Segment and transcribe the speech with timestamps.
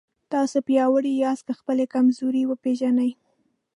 [0.31, 3.11] تاسو پیاوړي یاست که خپلې کمزورۍ وپېژنئ.